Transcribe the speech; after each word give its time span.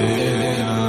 pena. 0.00 0.79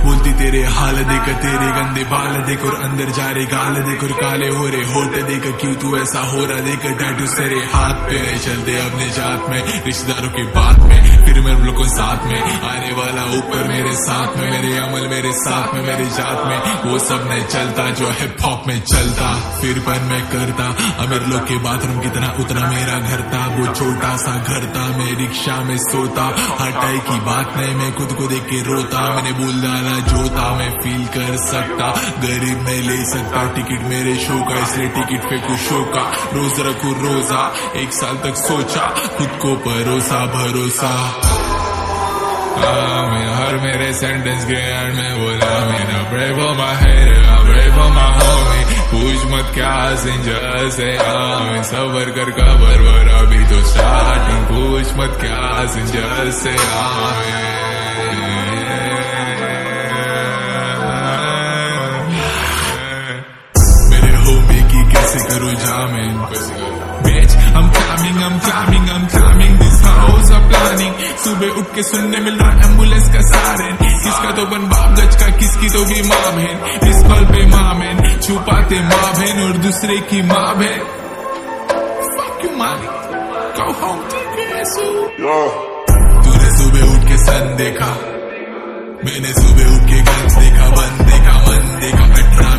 बोलती, 0.00 0.32
तेरे 0.32 0.62
हाल 0.76 0.96
देख, 1.04 1.28
तेरे 1.42 1.70
गंदे 1.76 2.04
बाल 2.10 2.36
देख 2.46 2.64
और 2.64 2.74
अंदर 2.82 3.10
जा 3.10 3.28
रहे 3.30 3.44
गाल 3.46 3.74
देख 3.88 4.02
और 4.02 4.12
काले 4.20 4.48
हो 4.48 4.66
रहे 4.66 4.84
होते 4.92 5.22
देख, 5.22 5.46
क्यों 5.60 5.74
तू 5.74 5.96
ऐसा 5.96 6.20
हो 6.30 6.44
रहा 6.44 6.60
देख? 6.60 6.86
टैटू 7.00 7.26
तेरे 7.30 7.60
हाथ 7.72 7.94
पे 8.08 8.18
चलते 8.38 8.76
अपने 8.80 9.08
जात 9.10 9.48
में, 9.50 9.60
रिश्तेदारों 9.84 10.30
की 10.30 10.44
बात 10.56 10.78
में, 10.80 10.98
फिर 11.26 11.40
मैं 11.40 11.54
लोगों 11.64 11.86
साथ 11.90 12.26
में, 12.26 12.40
आने 12.70 12.92
वाला 12.92 13.24
ऊपर 13.38 13.68
मेरे 13.68 13.92
साथ 13.96 14.36
में, 14.36 14.50
मेरे 14.50 14.76
अमल 14.78 15.08
मेरे 15.08 15.32
साथ 15.32 15.74
में, 15.74 15.82
मेरी 15.82 16.08
जात 16.10 16.44
में, 16.46 16.58
वो 16.84 16.98
सब 16.98 17.26
नहीं 17.28 17.44
चलता 17.46 17.88
जो 18.00 18.10
हिप 18.20 18.36
हॉप 18.44 18.68
में 18.68 18.80
चलता, 18.84 19.28
फिर 19.60 19.78
पर 19.80 20.02
मैं 20.10 20.22
करता, 20.30 20.68
अमीर 21.04 21.26
लोग 21.26 21.46
के 21.48 21.58
बाथरूम 21.58 22.00
कितना 22.00 22.32
उतना 22.40 22.66
मेरा 22.70 22.98
घर 23.00 23.22
था 23.32 23.44
वो 23.56 23.66
छोटा 23.74 24.16
सा 24.16 24.36
घर 24.38 24.66
था 24.76 24.86
मैं 24.98 25.14
रिक्शा 25.18 25.56
में 25.64 25.76
सोता, 25.80 26.26
हटाई 26.60 26.98
की 27.08 27.20
बात 27.20 27.56
नहीं, 27.56 27.74
मैं 27.74 27.92
खुद 27.94 28.12
को 28.12 28.26
देख 28.26 28.44
के 28.44 28.62
रोता, 28.62 29.08
मैंने 29.14 29.32
बोल 29.40 29.60
डाला 29.62 29.89
न 29.90 30.00
जोता 30.00 30.50
मैं 30.56 30.70
फील 30.70 31.06
कर 31.06 31.36
सकता। 31.36 31.90
गरीब 32.22 32.58
में 32.58 32.80
ले 32.82 33.04
सकता। 33.04 33.44
टिकट 33.54 33.84
मेरे 33.84 34.14
शो 34.16 34.42
का, 34.42 34.58
इसलिए 34.58 34.88
टिकट 34.88 35.30
पे 35.30 35.38
कुछ 35.38 35.58
शो 35.58 35.84
का। 35.84 36.02
रोज 36.32 36.60
रखू 36.60 36.92
रोजा, 36.92 37.54
एक 37.76 37.92
साल 37.92 38.16
तक 38.16 38.36
सोचा। 38.36 38.86
खुद 39.18 39.38
को 39.42 39.54
भरोसा 39.56 40.26
भरोसा। 40.26 40.92
हाँ, 42.60 43.10
मैं 43.10 43.28
हर 43.34 43.56
मेरे 43.58 43.92
सेंटेंस 43.92 44.44
के 44.44 44.52
एंड 44.52 44.94
में 44.94 45.20
बोला, 45.20 45.52
मेरा 45.66 46.10
ब्रेव 46.10 46.38
माहिर 46.58 47.10
ब्रेव 47.44 47.88
माहो 47.88 48.30
पूछ 48.90 49.24
मत 49.26 49.50
क्या 49.54 49.96
सिंजस 49.96 50.76
है, 50.80 50.96
हाँ, 50.96 51.40
मैं 51.40 51.62
सबर 51.62 52.10
कर 52.10 52.30
का 52.30 52.54
बरबर 52.54 53.08
अभी 53.08 53.44
तो 53.44 53.62
स्टार्टिंग 53.68 54.44
पूछ 54.44 54.92
मत 54.96 55.18
क्या 55.20 55.66
सिंजस 55.66 56.46
है, 56.46 56.56
हाँ, 56.56 57.20
मैं 57.20 57.50
man, 66.00 66.16
bitch. 67.04 67.34
I'm 67.58 67.66
coming, 67.78 68.16
I'm 68.26 68.36
coming, 68.40 68.84
I'm 68.94 69.04
coming. 69.08 69.52
this 69.62 69.80
house 69.84 70.30
of 70.36 70.42
planning. 70.50 70.92
सुबह 71.24 71.58
उठ 71.60 71.74
के 71.74 71.82
सुनने 71.90 72.20
मिल 72.26 72.36
रहा 72.40 72.50
एंबुलेंस 72.66 73.08
का 73.14 73.20
सारन 73.30 73.76
किसका 74.04 74.30
तो 74.36 74.44
बन 74.52 74.62
बाप 74.72 74.94
गज 74.98 75.16
का 75.22 75.28
किसकी 75.40 75.68
तो 75.74 75.84
भी 75.90 76.00
माँ 76.08 76.20
बहन 76.36 76.88
इस 76.90 77.02
पल 77.10 77.24
पे 77.32 77.44
माँ 77.54 77.74
बहन 77.80 78.18
छुपाते 78.26 78.80
माँ 78.90 79.02
बहन 79.18 79.42
और 79.46 79.56
दूसरे 79.66 79.96
की 80.12 80.22
माँ 80.32 80.48
बहन 80.62 80.98
Fuck 82.16 82.42
you, 82.44 82.52
man. 82.60 82.78
Go 83.58 83.66
home, 83.80 84.00
take 84.12 84.28
तूने 86.24 86.50
सुबह 86.56 86.82
उठ 86.94 87.02
के 87.08 87.16
सन 87.26 87.54
देखा 87.60 87.90
मैंने 89.04 89.32
सुबह 89.40 89.74
उठ 89.74 89.84
के 89.90 90.00
गंज 90.08 90.34
देखा 90.42 90.66
बन 90.76 91.04
देखा 91.10 91.34
मन 91.46 91.68
देखा 91.82 92.04
पेट्रा 92.14 92.50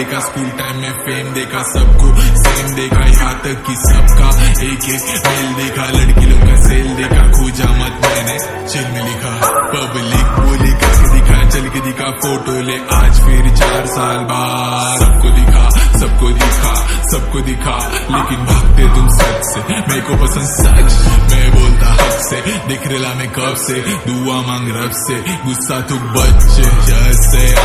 देखा 0.00 0.20
स्कूल 0.20 0.48
टाइम 0.58 0.76
में 0.80 0.92
फेम 0.98 1.26
देखा 1.32 1.62
सबको 1.62 2.10
सेम 2.42 2.68
देखा 2.76 3.00
यहाँ 3.06 3.34
तक 3.44 3.64
कि 3.66 3.74
सबका 3.80 4.28
एक 4.66 4.84
एक 4.94 5.26
मेल 5.26 5.52
देखा, 5.54 5.84
लड़की 5.96 6.26
लोग 6.26 6.40
का 6.40 6.56
सेल 6.62 6.88
देखा, 6.96 7.26
खोजा 7.32 7.68
मत 7.80 8.06
मैंने 8.06 8.38
चिल 8.68 8.86
में 8.92 9.02
लिखा 9.04 9.32
पब्लिक 9.72 10.30
बोले, 10.38 10.70
करके 10.80 11.12
दिखा, 11.14 11.42
चल 11.48 11.68
के 11.68 11.80
दिखा 11.80 12.10
फ़ोटो 12.22 12.60
ले, 12.60 12.78
आज 12.96 13.20
फिर 13.20 13.50
चार 13.56 13.86
साल 13.86 14.24
बाद। 14.30 14.98
सबको 15.00 15.30
दिखा 15.36 15.68
सबको 15.98 16.30
दिखा 16.30 16.74
सबको 17.10 17.40
दिखा, 17.40 17.76
लेकिन 18.10 18.44
भागते 18.46 18.88
तुम 18.94 19.08
सच 19.08 19.44
से, 19.44 19.60
मेरे 19.60 20.00
को 20.00 20.16
पसंद 20.16 20.48
सच, 20.48 20.98
मैं 21.32 21.50
बोलता 21.50 21.92
हक 21.92 22.20
से, 22.28 22.40
दिख 22.68 22.86
रेला 22.86 23.14
मैं 23.14 23.30
कब 23.32 23.56
से, 23.66 23.80
दुआ 24.06 24.40
मांग 24.48 24.68
रब 24.76 24.92
से, 25.00 25.16
गुस्सा 25.46 25.80
तू 25.80 25.98
बच्चे 26.16 26.68
जैसे 26.88 27.59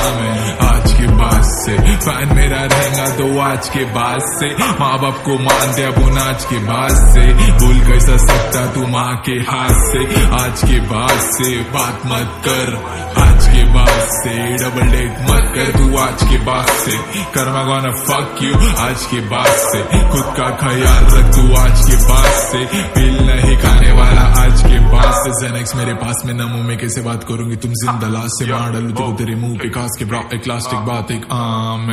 आज 3.40 3.70
के 3.70 3.84
बाद 3.94 4.20
से 4.20 4.50
माँ 4.80 4.98
बाप 5.02 5.18
को 5.26 5.38
मान 5.40 5.74
दे 5.76 5.84
अब 5.84 5.98
उन 6.04 6.18
आज 6.18 6.46
के 6.46 6.58
बाद 6.66 6.92
से। 7.14 7.24
भूल 7.60 7.80
कैसा 7.88 8.18
सकता 8.18 8.66
तू 8.74 8.88
माँ 8.88 9.16
के 9.26 9.36
हाथ 9.50 9.74
से। 9.86 10.24
आज 10.42 10.64
के 10.64 10.80
बाद 10.90 11.20
से 11.28 11.50
बात 11.74 12.06
मत 12.06 12.42
कर। 12.48 12.74
आज 13.22 13.48
के 13.48 13.64
बाद 13.74 14.02
से 14.10 14.36
डबल 14.64 14.92
डेट 14.92 15.20
मत 15.30 15.52
कर। 15.56 15.72
तू 15.78 15.98
आज 15.98 16.24
के 16.24 16.38
बाद 16.46 16.68
से 16.84 16.98
कर्मा 17.36 17.64
गाना 17.64 17.92
फक 18.04 18.44
यू 18.44 18.54
आज 18.86 19.06
के 19.06 19.20
बाद 19.30 19.52
से। 19.66 19.84
खुद 20.10 20.34
का 20.38 20.50
ख्याल 20.62 21.06
रख 21.16 21.36
तू 21.36 21.46
आज 21.56 21.82
के 21.82 21.98
बाद 22.08 22.32
से। 22.44 22.66
पिल 22.96 23.16
नहीं 23.28 23.58
खाने 23.58 23.92
वाला 23.92 24.28
आज 24.44 24.62
के 24.62 24.80
बाद 24.92 25.12
से। 25.14 25.32
जेनेक्स 25.42 25.76
मेरे 25.76 25.94
पास 25.94 26.24
में 26.26 26.34
ना 26.34 26.46
मुँह 26.46 26.68
में 26.68 26.78
कैसे 26.78 27.02
बात 27.02 27.24
करूँगी? 27.24 27.56
तुम 27.56 27.72
ज़िंदा 27.74 28.08
लाश 28.08 28.40
से 28.40 28.52
मार 28.52 28.72
डालू। 28.72 28.92
तो 28.92 29.12
तेरे 29.14 29.36
मुँह 29.36 29.58
पे 29.58 29.70
कास 29.70 29.96
के 30.00 30.06
ब्रा 30.06 30.20
एक 30.34 30.44
प्लास्टिक 30.44 30.80
बात, 30.80 31.12
एक 31.12 31.26
आम 31.32 31.90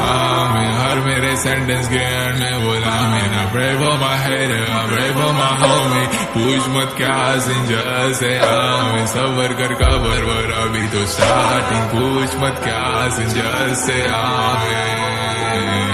Amen. 0.00 0.70
Hard 0.80 1.00
me 1.06 1.14
they 1.24 1.36
sentence 1.44 1.88
grand 1.94 2.38
में 2.40 2.64
बोला 2.64 2.94
मैं 3.12 3.26
I 3.40 3.44
pray 3.54 3.72
for 3.82 3.94
my 4.04 4.16
head, 4.26 4.50
I 4.52 4.82
pray 4.92 5.08
for 5.18 5.30
my 5.40 5.50
homie. 5.62 6.06
पूछ 6.34 6.68
मत 6.76 6.94
क्या 6.96 7.18
सिंजर 7.46 8.12
से 8.20 8.32
आवे 8.48 9.06
सबर 9.14 9.54
कर 9.60 9.74
कबर 9.82 10.24
वर 10.30 10.50
अभी 10.64 10.86
तो 10.94 11.06
स्टार्टिंग 11.14 11.84
पूछ 11.94 12.36
मत 12.42 12.60
क्या 12.64 12.84
सिंजर 13.16 13.74
से 13.86 13.98
आवे 14.20 15.89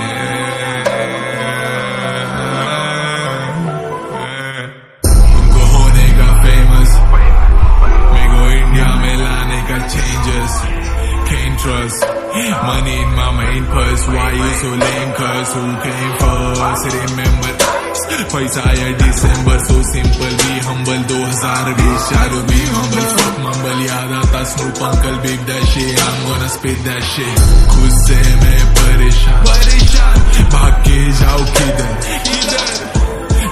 those 14.56 14.62
who 14.62 14.76
linkers 14.76 15.52
who 15.54 15.64
came 15.84 16.12
first 16.18 16.84
remember 16.96 17.52
us 17.90 18.00
paisa 18.32 18.62
आया 18.70 18.88
december 18.98 19.58
so 19.68 19.76
simple 19.92 20.32
be 20.42 20.52
humble 20.68 21.02
2020 21.12 21.98
shadow 22.08 22.42
be 22.50 22.60
humble 22.74 23.06
fuck 23.16 23.34
mumble 23.44 23.80
याद 23.88 24.12
आता 24.20 24.42
snoop 24.52 24.80
uncle 24.88 25.18
big 25.24 25.40
that 25.50 25.62
shit 25.72 26.00
I'm 26.06 26.16
gonna 26.28 26.48
spit 26.56 26.78
that 26.88 27.02
shit 27.12 27.36
खुद 27.72 27.92
से 28.06 28.18
मैं 28.42 28.60
परेशान 28.80 29.44
परेशान 29.50 30.16
भाग 30.56 30.72
के 30.88 30.98
जाओ 31.20 31.44
किधर 31.56 31.92
किधर 32.28 32.65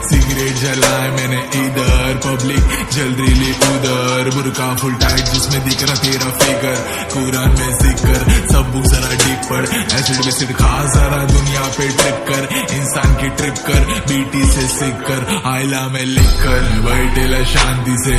सिगरेट 0.05 0.55
जलाए 0.57 1.11
मैंने 1.11 1.41
इधर 1.61 2.21
पब्लिक 2.25 2.91
जल 2.93 3.13
रही 3.21 3.51
उधर। 3.69 4.31
बुरका 4.35 4.75
फुल 4.75 4.95
टाइट 4.95 5.25
जिसमें 5.25 5.65
दिख 5.65 5.83
रहा 5.83 5.95
तेरा 5.95 6.31
फिगर 6.39 6.77
कुरान 7.15 7.51
में 7.51 7.73
ज़िक्र 7.79 8.15
सब 8.53 8.73
बुक 8.73 8.85
जरा 8.85 9.11
डिप 9.25 9.49
पर 9.51 9.65
एसिड 9.99 10.25
विसिड 10.27 10.53
खा, 10.57 10.73
जरा 10.95 11.25
दुनिया 11.25 11.63
पे 11.79 11.89
ट्रिप 11.89 12.25
कर। 12.29 12.75
इंसान 12.77 13.15
की 13.15 13.29
ट्रिप 13.29 13.65
कर 13.67 13.81
बीटी 14.09 14.45
से 14.53 14.69
सीख 14.69 15.07
कर। 15.09 15.43
आयला 15.47 15.89
में 15.89 16.05
लिख 16.05 16.33
कर। 16.43 16.61
बैठेला 16.85 17.45
शांति 17.45 17.97
से 18.05 18.19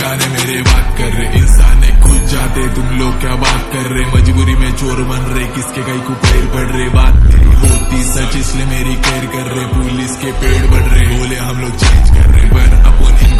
गाने 0.00 0.26
मेरे 0.28 0.60
बात 0.62 0.98
कर 0.98 1.12
रहे, 1.12 1.38
इंसान 1.38 1.82
जाते, 2.24 2.62
तुम 2.74 2.86
लोग 2.98 3.20
क्या 3.20 3.34
बात 3.34 3.62
कर 3.72 3.84
रहे? 3.88 4.04
मजबूरी 4.12 4.54
में 4.54 4.72
चोर 4.76 5.02
बन 5.02 5.22
रहे, 5.34 5.46
किसके 5.46 5.82
कई 5.82 5.98
को 5.98 6.14
पैर 6.14 6.46
पड़ 6.46 6.66
रहे? 6.66 6.88
बात 6.88 7.16
होती, 7.64 8.02
सच 8.04 8.36
इसलिए 8.36 8.66
मेरी 8.66 8.94
केयर 8.96 9.26
कर 9.26 9.50
रहे, 9.50 9.66
पुलिस 9.66 10.03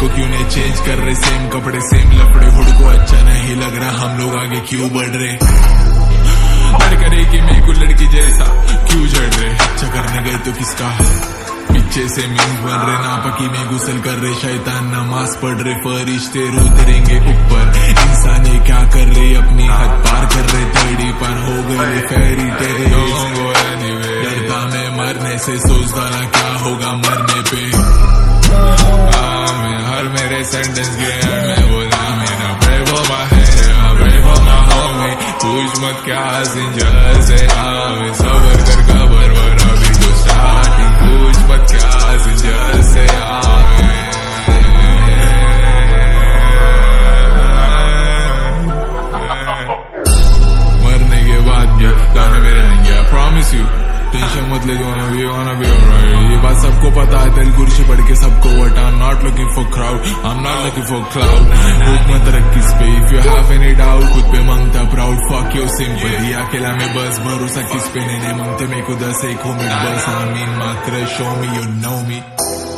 को 0.05 0.15
क्यों 0.15 0.27
नहीं 0.27 0.45
चेंज 0.45 0.79
कर 0.79 0.97
रहे? 0.97 1.15
सेम 1.15 1.47
कपड़े 1.49 1.79
सेम 1.81 2.11
लफड़े। 2.11 2.47
हुड 2.47 2.67
को 2.79 2.87
अच्छा 2.87 3.21
नहीं 3.21 3.55
लग 3.55 3.75
रहा। 3.75 3.91
हम 3.91 4.17
लोग 4.19 4.35
आगे 4.35 4.59
क्यों 4.59 4.89
बढ़ 4.89 5.05
रहे? 5.05 5.33
डर 6.79 6.95
करे 6.95 7.23
कि 7.25 7.41
मैं 7.41 7.61
को 7.65 7.71
लड़की 7.71 8.07
जैसा 8.07 8.45
क्यों 8.85 9.07
झड़ 9.07 9.33
रहे? 9.33 9.49
अच्छा 9.57 9.87
करने 9.87 10.23
गए 10.23 10.37
तो 10.37 10.51
किसका 10.51 10.87
है? 10.87 11.07
पीछे 11.71 12.07
से 12.09 12.27
मीन 12.27 12.53
बन 12.63 12.83
रहे 12.87 12.97
नापकी 12.97 13.47
में 13.49 13.67
गुसल 13.67 13.99
कर 13.99 14.17
रहे। 14.17 14.33
शैतान 14.33 14.85
नमाज़ 14.87 15.37
पढ़ 15.37 15.57
रहे 15.57 15.75
फरिश्ते 15.75 16.45
रोते 16.47 16.83
रहेंगे 16.83 17.17
ऊपर। 17.33 17.73
इंसान 17.89 18.45
ये 18.45 18.59
क्या 18.65 18.81
कर 18.93 19.07
रहे? 19.13 19.35
अपनी 19.35 19.67
हद 19.67 19.97
पार 20.05 20.25
कर 20.25 20.45
रहे 20.53 20.65
थर्डी 20.65 21.11
पर 21.13 21.33
हो 21.47 21.57
गए 21.69 21.99
फेरी 22.01 22.49
तेरे 22.51 22.85
डरता 24.23 24.65
मैं 24.65 24.87
मरने 24.97 25.37
से 25.39 25.57
सोचता 25.59 26.09
ना 26.09 26.25
क्या 26.29 26.57
होगा 26.57 26.91
मरने 26.93 27.41
पे। 27.41 29.14
every 30.35 30.43
sentence 30.51 30.95
get 30.99 31.25
मैं 31.47 31.61
बोला 31.71 31.99
मेरा 32.21 32.49
pray 32.63 32.79
for 32.89 33.03
my 33.09 33.19
head 33.33 33.69
I 33.83 33.91
pray 33.99 34.17
for 34.25 34.39
my 34.47 34.57
homie 34.71 35.13
पूछ 35.43 35.77
मत 35.83 36.01
क्या 36.07 36.25
सिंजर 36.53 37.21
से 37.29 37.39
आवे 37.67 38.09
सबर 38.21 38.57
कर 38.69 38.81
कबर 38.89 39.31
वर 39.37 39.63
अभी 39.69 39.93
तो 40.01 40.11
स्टार्टिंग 40.23 40.91
पूछ 41.03 41.37
मत 41.51 41.65
क्या 41.71 42.17
सिंजर 42.25 42.81
से 42.91 43.07
आवे 43.37 43.93
मरने 50.83 51.23
के 51.29 51.39
बाद 51.49 51.81
ये 51.81 51.91
गाने 52.15 52.39
मेरे 52.45 52.61
आएँगे 52.67 52.93
I 52.99 53.09
promise 53.15 53.53
you. 53.53 53.84
टेंशन 54.15 54.51
मत 54.53 54.65
ले 54.65 54.75
जाना 54.75 55.05
वाना 55.05 55.53
ये 56.31 56.37
बात 56.43 56.57
सबको 56.63 56.89
पता 56.91 57.19
है 57.19 57.35
तेरी 57.35 57.51
कुर्सी 57.51 57.83
पढ़ 57.83 58.01
के 58.07 58.15
सबको 58.15 58.49
what 58.49 58.77
I 58.77 58.91
am 58.91 58.97
not 58.99 59.23
looking 59.23 59.49
for 59.55 59.65
crowd 59.65 59.99
I 59.99 60.31
am 60.31 60.39
not 60.47 60.65
looking 60.65 60.85
for 60.85 61.03
cloud 61.13 61.43
भूख 61.85 62.07
में 62.09 62.25
तरक्की 62.25 62.61
पे. 62.79 62.85
If 62.95 63.13
you 63.13 63.19
have 63.21 63.51
any 63.53 63.71
doubt 63.73 64.03
खुद 64.13 64.23
पे 64.23 64.39
माँगता 64.39 64.83
प्राउड 64.83 65.17
फॉक 65.29 65.55
योर 65.55 65.67
सिंपली 65.67 66.33
अकेला 66.33 66.71
में 66.71 66.87
बस 66.95 67.19
भरोसा 67.19 67.61
किस 67.61 67.83
पे? 67.83 67.99
नहीं 67.99 68.33
मांगते 68.39 68.65
मेरे 68.65 68.81
को 68.81 68.93
दस, 68.95 69.25
एक 69.25 69.41
हो 69.41 69.53
मिनट 69.53 69.71
बस. 69.71 70.09
आई 70.09 70.25
मीन 70.25 70.49
मात्र 70.59 71.05
show 71.05 71.35
me 71.35 71.47
you 71.47 71.63
know 71.63 71.97
me 72.07 72.21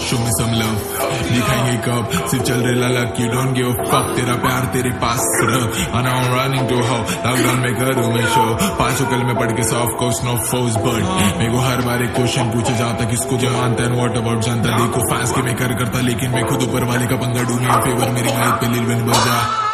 Show 0.08 0.18
me 0.18 0.32
some 0.40 0.54
love. 0.58 0.84
दिखाएँगे 1.28 1.78
कब? 1.86 2.12
सिर्फ़ 2.30 2.44
चल 2.44 2.60
रहे 2.66 2.76
ललक 2.76 3.18
You 3.20 3.28
don't 3.32 3.58
give 3.58 3.72
a 3.72 4.02
तेरा 4.16 4.36
प्यार 4.36 4.66
तेरे 4.74 4.92
पास 5.02 5.26
रह। 5.50 5.66
And 5.98 6.08
I'm 6.08 6.30
running 6.36 6.70
to 6.70 6.78
lockdown 6.78 7.60
में 7.60 7.76
करूँ 7.76 8.14
मैं 8.14 8.26
शो 8.26 8.46
पाँचों 8.80 9.06
कल 9.06 9.24
में 9.24 9.36
पढ़ 9.36 9.52
के 9.52 9.64
soft 9.64 10.00
course 10.00 10.24
no 10.24 10.38
force 10.48 10.76
but 10.78 11.38
मेरे 11.38 11.52
को 11.52 11.60
हर 11.60 11.82
बार 11.82 12.04
एक 12.04 12.14
क्वेश्चन 12.16 12.52
पूछा 12.52 12.78
जाता, 12.78 13.06
किसको 13.06 13.38
जो 13.38 13.50
मानता 13.50 13.84
है 13.84 13.90
व्हाट 13.90 14.18
अबाउट 14.18 14.42
जानता? 14.42 14.78
देखो 14.78 15.00
फैंस 15.12 15.32
के 15.32 15.42
मैं 15.42 15.56
कर 15.56 15.74
करता, 15.74 16.02
लेकिन 16.02 16.32
मैं 16.32 16.46
खुद 16.48 16.64
ऊपर 16.64 16.84
वाले 16.84 17.08
का 17.08 17.16
पंगा 17.16 17.44
डूँगी 17.44 17.66
फेवर 17.66 18.10
मेरी 18.10 18.28
लाइफ 18.28 18.54
पे 18.54 18.68
लिल 18.68 19.04
बजा। 19.04 19.67